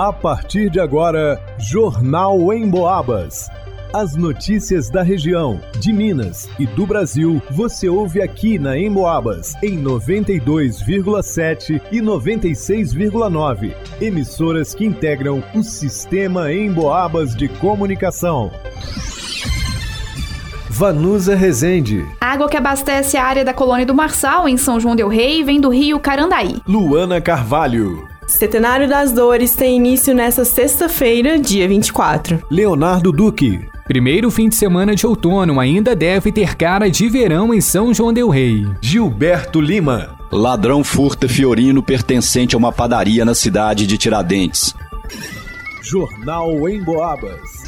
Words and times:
A 0.00 0.12
partir 0.14 0.70
de 0.70 0.80
agora, 0.80 1.38
Jornal 1.58 2.50
em 2.54 2.66
Boabas. 2.66 3.50
As 3.92 4.16
notícias 4.16 4.88
da 4.88 5.02
região, 5.02 5.60
de 5.78 5.92
Minas 5.92 6.48
e 6.58 6.66
do 6.66 6.86
Brasil, 6.86 7.42
você 7.50 7.86
ouve 7.86 8.22
aqui 8.22 8.58
na 8.58 8.78
Emboabas, 8.78 9.52
em 9.62 9.78
92,7 9.78 11.82
e 11.92 12.00
96,9. 12.00 13.74
Emissoras 14.00 14.74
que 14.74 14.86
integram 14.86 15.44
o 15.54 15.62
sistema 15.62 16.50
Emboabas 16.50 17.36
de 17.36 17.48
comunicação. 17.48 18.50
Vanusa 20.70 21.34
Rezende. 21.34 22.06
Água 22.18 22.48
que 22.48 22.56
abastece 22.56 23.18
a 23.18 23.24
área 23.24 23.44
da 23.44 23.52
colônia 23.52 23.84
do 23.84 23.94
Marçal, 23.94 24.48
em 24.48 24.56
São 24.56 24.80
João 24.80 24.96
Del 24.96 25.08
Rei, 25.08 25.44
vem 25.44 25.60
do 25.60 25.68
rio 25.68 26.00
Carandaí. 26.00 26.62
Luana 26.66 27.20
Carvalho. 27.20 28.09
Centenário 28.30 28.88
das 28.88 29.12
Dores 29.12 29.54
tem 29.54 29.76
início 29.76 30.14
nesta 30.14 30.44
sexta-feira, 30.44 31.38
dia 31.38 31.66
24. 31.66 32.42
Leonardo 32.50 33.10
Duque. 33.10 33.60
Primeiro 33.84 34.30
fim 34.30 34.48
de 34.48 34.54
semana 34.54 34.94
de 34.94 35.04
outono 35.04 35.58
ainda 35.58 35.96
deve 35.96 36.30
ter 36.30 36.54
cara 36.54 36.88
de 36.88 37.08
verão 37.08 37.52
em 37.52 37.60
São 37.60 37.92
João 37.92 38.12
Del 38.12 38.28
Rei. 38.28 38.66
Gilberto 38.80 39.60
Lima. 39.60 40.16
Ladrão 40.30 40.84
furta 40.84 41.28
Fiorino 41.28 41.82
pertencente 41.82 42.54
a 42.54 42.58
uma 42.58 42.72
padaria 42.72 43.24
na 43.24 43.34
cidade 43.34 43.84
de 43.84 43.98
Tiradentes. 43.98 44.76
Jornal 45.82 46.68
em 46.68 46.82
Boabas. 46.82 47.59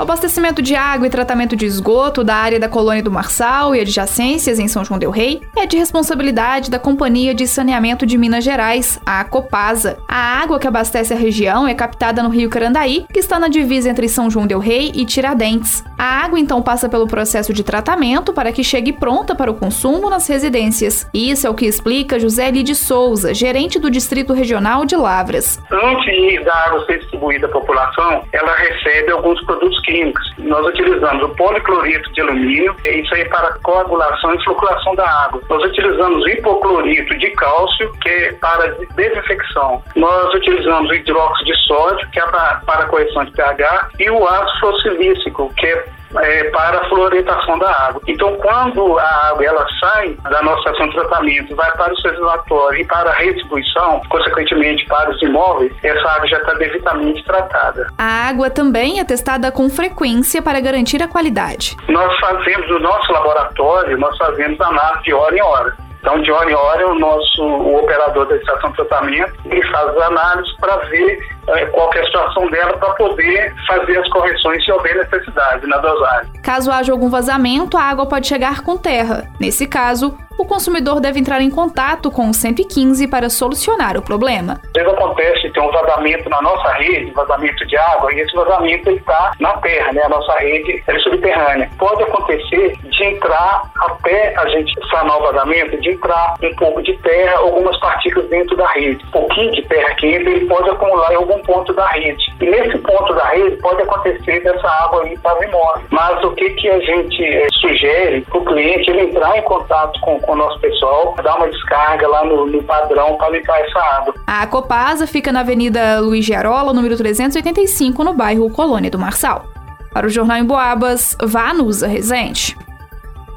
O 0.00 0.02
abastecimento 0.02 0.62
de 0.62 0.74
água 0.74 1.06
e 1.06 1.10
tratamento 1.10 1.54
de 1.54 1.66
esgoto 1.66 2.24
da 2.24 2.34
área 2.34 2.58
da 2.58 2.70
colônia 2.70 3.02
do 3.02 3.10
Marçal 3.10 3.74
e 3.74 3.80
adjacências 3.80 4.58
em 4.58 4.66
São 4.66 4.82
João 4.82 4.98
del 4.98 5.10
Rei 5.10 5.42
é 5.54 5.66
de 5.66 5.76
responsabilidade 5.76 6.70
da 6.70 6.78
Companhia 6.78 7.34
de 7.34 7.46
Saneamento 7.46 8.06
de 8.06 8.16
Minas 8.16 8.42
Gerais, 8.42 8.98
a 9.04 9.22
Copasa. 9.24 9.98
A 10.08 10.40
água 10.40 10.58
que 10.58 10.66
abastece 10.66 11.12
a 11.12 11.18
região 11.18 11.68
é 11.68 11.74
captada 11.74 12.22
no 12.22 12.30
rio 12.30 12.48
Carandaí, 12.48 13.04
que 13.12 13.20
está 13.20 13.38
na 13.38 13.48
divisa 13.48 13.90
entre 13.90 14.08
São 14.08 14.30
João 14.30 14.46
del 14.46 14.58
Rei 14.58 14.90
e 14.94 15.04
Tiradentes. 15.04 15.84
A 16.00 16.24
água 16.24 16.38
então 16.38 16.62
passa 16.62 16.88
pelo 16.88 17.06
processo 17.06 17.52
de 17.52 17.62
tratamento 17.62 18.32
para 18.32 18.52
que 18.52 18.64
chegue 18.64 18.90
pronta 18.90 19.34
para 19.34 19.50
o 19.50 19.54
consumo 19.54 20.08
nas 20.08 20.26
residências. 20.26 21.06
Isso 21.12 21.46
é 21.46 21.50
o 21.50 21.54
que 21.54 21.66
explica 21.66 22.18
José 22.18 22.50
Lide 22.50 22.74
Souza, 22.74 23.34
gerente 23.34 23.78
do 23.78 23.90
Distrito 23.90 24.32
Regional 24.32 24.86
de 24.86 24.96
Lavras. 24.96 25.62
Antes 25.70 26.42
da 26.42 26.54
água 26.54 26.86
ser 26.86 27.00
distribuída 27.00 27.48
à 27.48 27.50
população, 27.50 28.24
ela 28.32 28.56
recebe 28.56 29.12
alguns 29.12 29.44
produtos 29.44 29.78
químicos. 29.80 30.24
Nós 30.38 30.66
utilizamos 30.68 31.22
o 31.22 31.28
policlorito 31.36 32.10
de 32.14 32.22
alumínio, 32.22 32.74
isso 32.86 33.14
aí 33.14 33.20
é 33.20 33.28
para 33.28 33.52
coagulação 33.62 34.34
e 34.34 34.42
floculação 34.42 34.94
da 34.94 35.06
água. 35.06 35.42
Nós 35.50 35.62
utilizamos 35.64 36.26
hipoclorito 36.28 37.14
de 37.18 37.28
cálcio, 37.32 37.92
que 38.00 38.08
é 38.08 38.32
para 38.40 38.74
desinfecção. 38.96 39.82
Nós 39.96 40.34
utilizamos 40.34 40.88
o 40.90 40.94
hidróxido 40.94 41.44
de 41.44 41.58
sódio, 41.66 42.08
que 42.10 42.18
é 42.18 42.24
para, 42.24 42.62
para 42.64 42.86
correção 42.86 43.22
de 43.26 43.32
pH, 43.32 43.90
e 43.98 44.10
o 44.10 44.26
ácido 44.26 44.60
fossilícico, 44.60 45.52
que 45.58 45.66
é 45.66 45.89
é, 46.18 46.44
para 46.50 46.78
a 46.78 46.88
fluoridação 46.88 47.58
da 47.58 47.70
água. 47.70 48.02
Então, 48.06 48.34
quando 48.36 48.98
a 48.98 49.28
água 49.28 49.44
ela 49.44 49.66
sai 49.78 50.16
da 50.28 50.42
nossa 50.42 50.60
estação 50.60 50.88
de 50.88 50.94
tratamento, 50.94 51.56
vai 51.56 51.70
para 51.72 51.92
o 51.92 51.96
reservatório 51.96 52.80
e 52.80 52.84
para 52.84 53.10
a 53.10 53.14
redistribuição, 53.14 54.00
consequentemente 54.08 54.86
para 54.86 55.10
os 55.10 55.22
imóveis, 55.22 55.72
essa 55.82 56.08
água 56.08 56.26
já 56.26 56.38
está 56.38 56.54
devidamente 56.54 57.24
tratada. 57.24 57.88
A 57.98 58.28
água 58.28 58.50
também 58.50 59.00
é 59.00 59.04
testada 59.04 59.50
com 59.52 59.68
frequência 59.68 60.42
para 60.42 60.60
garantir 60.60 61.02
a 61.02 61.08
qualidade. 61.08 61.76
Nós 61.88 62.18
fazemos 62.18 62.68
no 62.68 62.80
nosso 62.80 63.12
laboratório, 63.12 63.98
nós 63.98 64.16
fazemos 64.16 64.60
análise 64.60 65.04
de 65.04 65.14
hora 65.14 65.36
em 65.36 65.42
hora. 65.42 65.89
Então, 66.00 66.14
hora 66.14 66.50
em 66.50 66.54
hora, 66.54 66.88
o 66.88 66.98
nosso 66.98 67.42
o 67.42 67.78
operador 67.78 68.26
da 68.26 68.36
estação 68.36 68.70
de 68.70 68.76
tratamento 68.76 69.32
ele 69.44 69.62
faz 69.70 69.88
as 69.88 70.02
análises 70.02 70.56
para 70.56 70.76
ver 70.88 71.18
é, 71.48 71.66
qual 71.66 71.92
é 71.94 72.00
a 72.00 72.04
situação 72.06 72.48
dela 72.50 72.76
para 72.78 72.90
poder 72.94 73.54
fazer 73.66 73.98
as 73.98 74.08
correções 74.08 74.64
se 74.64 74.72
houver 74.72 74.96
necessidade 74.96 75.66
na 75.66 75.76
dosagem. 75.78 76.32
Caso 76.42 76.70
haja 76.70 76.92
algum 76.92 77.10
vazamento, 77.10 77.76
a 77.76 77.82
água 77.82 78.06
pode 78.06 78.26
chegar 78.26 78.62
com 78.62 78.76
terra. 78.76 79.28
Nesse 79.38 79.66
caso, 79.66 80.16
o 80.40 80.44
consumidor 80.46 81.00
deve 81.00 81.20
entrar 81.20 81.42
em 81.42 81.50
contato 81.50 82.10
com 82.10 82.30
o 82.30 82.34
115 82.34 83.06
para 83.08 83.28
solucionar 83.28 83.96
o 83.98 84.02
problema. 84.02 84.60
Às 84.64 84.72
vezes 84.72 84.92
acontece 84.92 85.50
ter 85.50 85.60
um 85.60 85.70
vazamento 85.70 86.28
na 86.30 86.40
nossa 86.40 86.72
rede, 86.74 87.10
vazamento 87.10 87.66
de 87.66 87.76
água, 87.76 88.12
e 88.14 88.20
esse 88.20 88.34
vazamento 88.34 88.90
está 88.90 89.32
na 89.38 89.52
terra, 89.58 89.92
né? 89.92 90.02
A 90.02 90.08
nossa 90.08 90.32
rede 90.38 90.82
é 90.86 90.98
subterrânea. 91.00 91.70
Pode 91.78 92.02
acontecer 92.02 92.74
de 92.82 93.04
entrar 93.04 93.70
até 93.80 94.34
a 94.36 94.48
gente 94.48 94.72
sanar 94.88 95.18
o 95.18 95.22
vazamento, 95.22 95.78
de 95.78 95.90
entrar 95.90 96.34
um 96.42 96.54
pouco 96.56 96.82
de 96.82 96.96
terra, 96.98 97.38
algumas 97.38 97.78
partículas 97.78 98.28
dentro 98.30 98.56
da 98.56 98.66
rede. 98.68 99.04
Um 99.08 99.10
pouquinho 99.10 99.52
de 99.52 99.62
terra 99.62 99.94
que 99.96 100.06
entra, 100.06 100.30
ele 100.30 100.46
pode 100.46 100.70
acumular 100.70 101.12
em 101.12 101.16
algum 101.16 101.38
ponto 101.42 101.72
da 101.74 101.86
rede. 101.88 102.24
E 102.40 102.46
nesse 102.46 102.78
ponto 102.78 103.12
da 103.14 103.26
rede 103.28 103.56
pode 103.58 103.82
acontecer 103.82 104.40
dessa 104.42 104.68
água 104.84 105.02
aí 105.04 105.12
estar 105.12 105.36
imóvel. 105.42 105.84
Mas 105.90 106.24
o 106.24 106.30
que, 106.32 106.50
que 106.50 106.68
a 106.68 106.80
gente 106.80 107.24
é, 107.24 107.49
sugere 107.60 108.22
para 108.22 108.38
o 108.38 108.44
cliente 108.44 108.90
ele 108.90 109.02
entrar 109.02 109.36
em 109.36 109.42
contato 109.42 110.00
com 110.00 110.20
com 110.20 110.32
o 110.32 110.36
nosso 110.36 110.58
pessoal, 110.60 111.14
dar 111.22 111.36
uma 111.36 111.48
descarga 111.48 112.06
lá 112.06 112.24
no, 112.24 112.46
no 112.46 112.62
padrão 112.62 113.16
para 113.16 113.30
limpar 113.30 113.60
essa 113.60 113.78
água. 113.96 114.14
A 114.26 114.46
Copasa 114.46 115.06
fica 115.06 115.32
na 115.32 115.40
Avenida 115.40 116.00
Luiz 116.00 116.24
Gerola, 116.24 116.72
número 116.72 116.96
385, 116.96 118.04
no 118.04 118.14
bairro 118.14 118.50
Colônia 118.50 118.90
do 118.90 118.98
Marçal. 118.98 119.44
Para 119.92 120.06
o 120.06 120.10
Jornal 120.10 120.38
em 120.38 120.44
Boabas, 120.44 121.16
Vanusa 121.20 121.88
Rezende. 121.88 122.56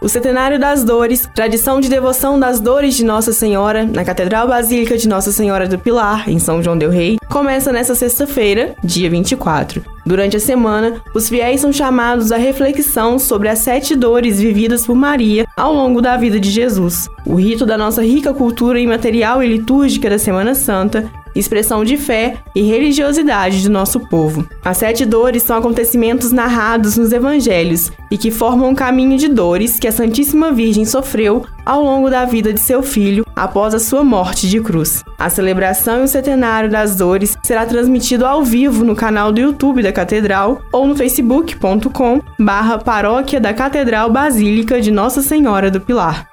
O 0.04 0.10
Centenário 0.10 0.60
das 0.60 0.84
Dores, 0.84 1.30
tradição 1.34 1.80
de 1.80 1.88
devoção 1.88 2.38
das 2.38 2.60
dores 2.60 2.94
de 2.94 3.06
Nossa 3.06 3.32
Senhora, 3.32 3.86
na 3.86 4.04
Catedral 4.04 4.50
Basílica 4.50 4.98
de 4.98 5.08
Nossa 5.08 5.32
Senhora 5.32 5.66
do 5.66 5.80
Pilar, 5.80 6.30
em 6.30 6.40
São 6.40 6.62
João 6.62 6.78
del 6.78 6.90
Rei, 6.90 7.18
começa 7.30 7.72
nesta 7.72 7.96
sexta-feira, 7.96 8.76
dia 8.84 9.10
24. 9.10 9.82
Durante 10.06 10.36
a 10.36 10.42
semana, 10.42 11.02
os 11.16 11.30
fiéis 11.30 11.62
são 11.62 11.72
chamados 11.72 12.34
à 12.34 12.38
reflexão 12.38 13.18
sobre 13.18 13.48
as 13.48 13.60
sete 13.60 13.96
dores 13.96 14.42
vividas 14.42 14.86
por 14.86 14.94
Maria 14.94 15.46
ao 15.56 15.74
longo 15.74 16.02
da 16.02 16.18
vida 16.18 16.38
de 16.38 16.52
Jesus. 16.52 17.08
O 17.26 17.36
rito 17.36 17.66
da 17.66 17.78
nossa 17.78 18.04
rica 18.04 18.34
cultura 18.34 18.82
imaterial 18.82 19.42
e 19.42 19.48
litúrgica 19.48 20.10
da 20.10 20.20
Semana 20.20 20.54
Santa 20.54 21.10
expressão 21.36 21.84
de 21.84 21.98
fé 21.98 22.38
e 22.56 22.62
religiosidade 22.62 23.64
do 23.64 23.70
nosso 23.70 24.00
povo. 24.02 24.48
As 24.64 24.78
sete 24.78 25.06
dores 25.06 25.44
são 25.44 25.58
acontecimentos 25.58 26.32
narrados 26.32 26.98
nos 26.98 27.12
evangelhos 27.12 27.92
e 28.12 28.18
que 28.18 28.32
formam 28.32 28.70
um 28.70 28.76
caminho 28.76 29.18
de 29.18 29.28
dores 29.28 29.80
que 29.80 29.88
a 29.88 29.92
Santíssima 29.92 30.52
Virgem 30.52 30.86
sofreu 30.86 31.46
ao 31.66 31.84
longo 31.84 32.10
da 32.10 32.26
vida 32.26 32.54
de 32.54 32.60
seu 32.60 32.84
filho 32.84 33.26
após 33.36 33.74
a 33.74 33.80
sua 33.80 34.04
morte 34.04 34.48
de 34.48 34.60
cruz. 34.60 35.04
A 35.18 35.30
celebração 35.30 36.02
e 36.02 36.04
o 36.04 36.08
centenário 36.08 36.70
das 36.70 36.96
dores 36.96 37.38
será 37.44 37.66
transmitido 37.66 38.26
ao 38.26 38.44
vivo 38.44 38.84
no 38.84 38.96
canal 38.96 39.32
do 39.32 39.42
YouTube 39.42 39.82
da 39.82 39.92
Catedral 39.92 40.62
ou 40.72 40.88
no 40.88 40.96
facebook.com 40.96 42.22
barra 42.40 42.78
Paróquia 42.78 43.40
da 43.40 43.54
Catedral 43.54 44.10
Basílica 44.12 44.82
de 44.82 44.92
Nossa 44.92 45.22
Senhora 45.22 45.72
do 45.72 45.82
Pilar. 45.82 46.28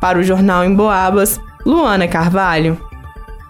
Para 0.00 0.18
o 0.18 0.22
Jornal 0.22 0.64
em 0.64 0.74
Boabas, 0.74 1.40
Luana 1.64 2.08
Carvalho. 2.08 2.91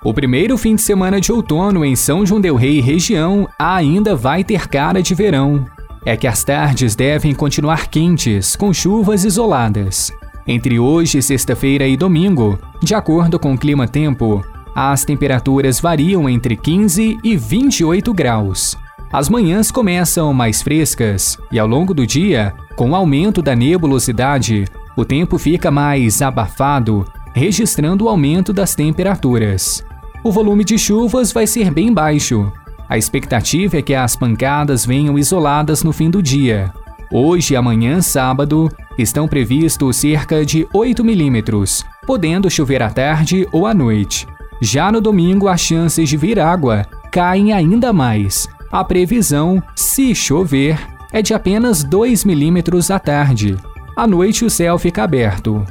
O 0.05 0.13
primeiro 0.13 0.59
fim 0.59 0.75
de 0.75 0.83
semana 0.83 1.21
de 1.21 1.31
outono 1.31 1.85
em 1.85 1.95
São 1.95 2.27
João 2.27 2.41
del 2.41 2.57
Rei 2.57 2.81
região 2.81 3.49
ainda 3.57 4.17
vai 4.17 4.43
ter 4.43 4.67
cara 4.67 5.01
de 5.01 5.15
verão. 5.15 5.65
É 6.05 6.17
que 6.17 6.27
as 6.27 6.43
tardes 6.43 6.97
devem 6.97 7.33
continuar 7.33 7.87
quentes, 7.87 8.57
com 8.57 8.73
chuvas 8.73 9.25
isoladas. 9.25 10.11
Entre 10.45 10.77
hoje, 10.77 11.23
sexta-feira 11.23 11.87
e 11.87 11.97
domingo, 11.97 12.59
de 12.83 12.97
acordo 12.97 13.39
com 13.39 13.55
o 13.55 13.59
clima-tempo, 13.59 14.45
as 14.75 15.05
temperaturas 15.05 15.79
variam 15.79 16.29
entre 16.29 16.57
15 16.57 17.21
e 17.23 17.37
28 17.37 18.13
graus. 18.13 18.77
As 19.13 19.29
manhãs 19.29 19.71
começam 19.71 20.35
mais 20.35 20.63
frescas 20.63 21.39
e 21.53 21.61
ao 21.61 21.69
longo 21.69 21.95
do 21.95 22.05
dia, 22.05 22.53
com 22.75 22.91
o 22.91 22.97
aumento 22.97 23.41
da 23.41 23.55
nebulosidade, 23.55 24.65
o 24.97 25.05
tempo 25.05 25.39
fica 25.39 25.71
mais 25.71 26.21
abafado, 26.21 27.05
registrando 27.33 28.07
o 28.07 28.09
aumento 28.09 28.53
das 28.53 28.75
temperaturas 28.75 29.85
o 30.23 30.31
volume 30.31 30.65
de 30.65 30.79
chuvas 30.79 31.33
vai 31.33 31.47
ser 31.47 31.71
bem 31.71 31.93
baixo. 31.93 32.53
A 32.89 32.97
expectativa 32.97 33.79
é 33.79 33.83
que 33.83 33.95
as 33.95 34.15
pancadas 34.15 34.87
venham 34.87 35.19
isoladas 35.19 35.83
no 35.83 35.93
fim 35.93 36.11
do 36.11 36.23
dia. 36.23 36.73
Hoje 37.11 37.55
e 37.55 37.57
amanhã, 37.57 38.01
sábado, 38.01 38.71
estão 38.99 39.27
previstos 39.27 39.97
cerca 39.97 40.45
de 40.45 40.67
8 40.73 41.05
milímetros, 41.05 41.85
podendo 42.07 42.51
chover 42.51 42.83
à 42.83 42.91
tarde 42.91 43.49
ou 43.53 43.67
à 43.67 43.75
noite. 43.75 44.27
Já 44.61 44.93
no 44.93 45.01
domingo, 45.01 45.49
as 45.49 45.61
chances 45.61 46.09
de 46.09 46.17
vir 46.17 46.39
água 46.39 46.87
caem 47.11 47.53
ainda 47.53 47.93
mais. 47.93 48.49
A 48.71 48.85
previsão, 48.85 49.63
se 49.75 50.15
chover, 50.15 50.79
é 51.13 51.21
de 51.21 51.35
apenas 51.35 51.83
2 51.83 52.25
milímetros 52.25 52.91
à 52.91 52.99
tarde. 52.99 53.57
À 53.97 54.07
noite, 54.07 54.45
o 54.45 54.51
céu 54.51 54.79
fica 54.79 55.03
aberto. 55.03 55.65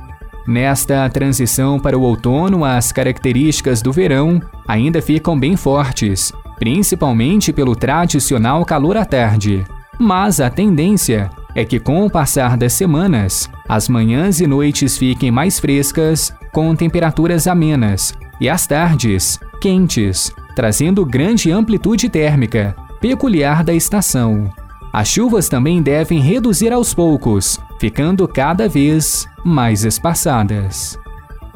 Nesta 0.48 1.08
transição 1.10 1.80
para 1.80 1.98
o 1.98 2.02
outono, 2.02 2.66
as 2.66 2.92
características 2.92 3.82
do 3.82 3.92
verão 3.92 4.42
ainda 4.68 5.02
ficam 5.02 5.40
bem 5.40 5.56
fortes, 5.56 6.34
principalmente 6.58 7.54
pelo 7.54 7.76
tradicional 7.76 8.66
calor 8.66 8.98
à 8.98 9.06
tarde. 9.06 9.64
Mas 10.00 10.40
a 10.40 10.50
tendência 10.50 11.30
é 11.54 11.64
que, 11.64 11.80
com 11.80 12.06
o 12.06 12.10
passar 12.10 12.58
das 12.58 12.74
semanas, 12.74 13.50
as 13.68 13.88
manhãs 13.88 14.40
e 14.40 14.48
noites 14.48 14.98
fiquem 14.98 15.30
mais 15.30 15.60
frescas, 15.60 16.34
com 16.52 16.76
temperaturas 16.76 17.48
amenas, 17.48 18.14
e 18.40 18.50
as 18.50 18.66
tardes 18.66 19.40
quentes, 19.62 20.34
trazendo 20.56 21.06
grande 21.06 21.52
amplitude 21.52 22.10
térmica, 22.10 22.76
peculiar 23.00 23.64
da 23.64 23.74
estação. 23.74 24.50
As 24.92 25.08
chuvas 25.08 25.48
também 25.48 25.82
devem 25.82 26.20
reduzir 26.20 26.74
aos 26.74 26.94
poucos, 26.94 27.60
ficando 27.82 28.28
cada 28.28 28.70
vez 28.70 29.28
mais 29.44 29.84
espaçadas. 29.84 31.00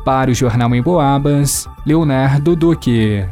Para 0.04 0.31
o 0.31 0.33
Jornal 0.33 0.74
em 0.74 0.81
Boabas, 0.81 1.69
Leonardo 1.86 2.56
Duque. 2.56 3.24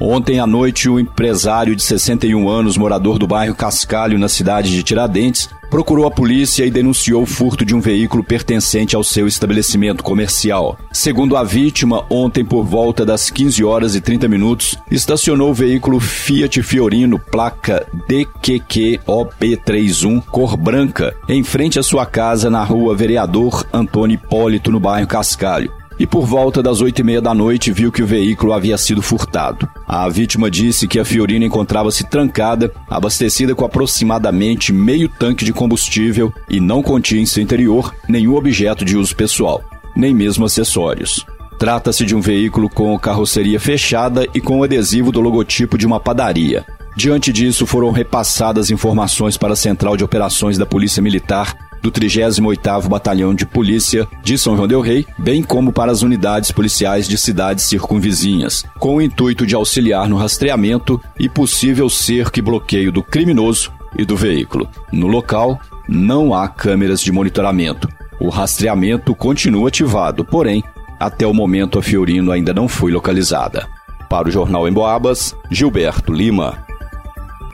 Ontem 0.00 0.40
à 0.40 0.46
noite, 0.46 0.88
o 0.88 0.98
empresário 0.98 1.76
de 1.76 1.82
61 1.82 2.48
anos, 2.48 2.78
morador 2.78 3.18
do 3.18 3.26
bairro 3.26 3.54
Cascalho, 3.54 4.18
na 4.18 4.30
cidade 4.30 4.70
de 4.70 4.82
Tiradentes, 4.82 5.50
procurou 5.70 6.06
a 6.06 6.10
polícia 6.10 6.64
e 6.64 6.70
denunciou 6.70 7.22
o 7.22 7.26
furto 7.26 7.66
de 7.66 7.74
um 7.74 7.80
veículo 7.80 8.24
pertencente 8.24 8.96
ao 8.96 9.04
seu 9.04 9.28
estabelecimento 9.28 10.02
comercial. 10.02 10.78
Segundo 10.90 11.36
a 11.36 11.44
vítima, 11.44 12.06
ontem 12.08 12.42
por 12.42 12.64
volta 12.64 13.04
das 13.04 13.28
15 13.28 13.62
horas 13.62 13.94
e 13.94 14.00
30 14.00 14.26
minutos, 14.26 14.78
estacionou 14.90 15.50
o 15.50 15.54
veículo 15.54 16.00
Fiat 16.00 16.62
Fiorino, 16.62 17.18
placa 17.18 17.86
DQQOP31, 18.08 20.24
cor 20.24 20.56
branca, 20.56 21.14
em 21.28 21.44
frente 21.44 21.78
à 21.78 21.82
sua 21.82 22.06
casa 22.06 22.48
na 22.48 22.64
rua 22.64 22.96
Vereador 22.96 23.66
Antônio 23.70 24.14
Hipólito, 24.14 24.72
no 24.72 24.80
bairro 24.80 25.06
Cascalho 25.06 25.78
e 26.00 26.06
por 26.06 26.24
volta 26.24 26.62
das 26.62 26.80
oito 26.80 27.00
e 27.00 27.04
meia 27.04 27.20
da 27.20 27.34
noite 27.34 27.70
viu 27.70 27.92
que 27.92 28.02
o 28.02 28.06
veículo 28.06 28.54
havia 28.54 28.78
sido 28.78 29.02
furtado. 29.02 29.68
A 29.86 30.08
vítima 30.08 30.50
disse 30.50 30.88
que 30.88 30.98
a 30.98 31.04
Fiorina 31.04 31.44
encontrava-se 31.44 32.08
trancada, 32.08 32.72
abastecida 32.88 33.54
com 33.54 33.66
aproximadamente 33.66 34.72
meio 34.72 35.10
tanque 35.10 35.44
de 35.44 35.52
combustível 35.52 36.32
e 36.48 36.58
não 36.58 36.82
continha 36.82 37.20
em 37.20 37.26
seu 37.26 37.42
interior 37.42 37.94
nenhum 38.08 38.34
objeto 38.34 38.82
de 38.82 38.96
uso 38.96 39.14
pessoal, 39.14 39.62
nem 39.94 40.14
mesmo 40.14 40.46
acessórios. 40.46 41.26
Trata-se 41.58 42.06
de 42.06 42.16
um 42.16 42.20
veículo 42.22 42.70
com 42.70 42.98
carroceria 42.98 43.60
fechada 43.60 44.26
e 44.32 44.40
com 44.40 44.60
o 44.60 44.64
adesivo 44.64 45.12
do 45.12 45.20
logotipo 45.20 45.76
de 45.76 45.86
uma 45.86 46.00
padaria. 46.00 46.64
Diante 46.96 47.30
disso, 47.30 47.66
foram 47.66 47.90
repassadas 47.90 48.70
informações 48.70 49.36
para 49.36 49.52
a 49.52 49.56
Central 49.56 49.98
de 49.98 50.04
Operações 50.04 50.56
da 50.56 50.64
Polícia 50.64 51.02
Militar 51.02 51.54
do 51.82 51.90
38º 51.90 52.88
Batalhão 52.88 53.34
de 53.34 53.46
Polícia 53.46 54.06
de 54.22 54.36
São 54.36 54.56
João 54.56 54.68
del 54.68 54.80
Rei, 54.80 55.06
bem 55.18 55.42
como 55.42 55.72
para 55.72 55.90
as 55.90 56.02
unidades 56.02 56.50
policiais 56.50 57.08
de 57.08 57.16
cidades 57.16 57.64
circunvizinhas, 57.64 58.64
com 58.78 58.96
o 58.96 59.02
intuito 59.02 59.46
de 59.46 59.54
auxiliar 59.54 60.08
no 60.08 60.16
rastreamento 60.16 61.00
e 61.18 61.28
possível 61.28 61.88
cerco 61.88 62.38
e 62.38 62.42
bloqueio 62.42 62.92
do 62.92 63.02
criminoso 63.02 63.72
e 63.98 64.04
do 64.04 64.16
veículo. 64.16 64.68
No 64.92 65.06
local, 65.06 65.58
não 65.88 66.34
há 66.34 66.48
câmeras 66.48 67.00
de 67.00 67.10
monitoramento. 67.10 67.88
O 68.20 68.28
rastreamento 68.28 69.14
continua 69.14 69.68
ativado, 69.68 70.24
porém, 70.24 70.62
até 70.98 71.26
o 71.26 71.32
momento 71.32 71.78
a 71.78 71.82
Fiorino 71.82 72.30
ainda 72.30 72.52
não 72.52 72.68
foi 72.68 72.92
localizada. 72.92 73.66
Para 74.08 74.28
o 74.28 74.30
Jornal 74.30 74.68
em 74.68 74.72
Boabas, 74.72 75.34
Gilberto 75.50 76.12
Lima. 76.12 76.69